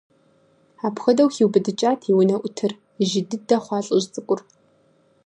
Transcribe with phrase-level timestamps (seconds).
[0.85, 2.71] Апхуэдэу хиубыдыкӀат и унэӀутыр-
[3.07, 4.39] жьы дыдэ хъуа лӀыжь цӀыкӀур.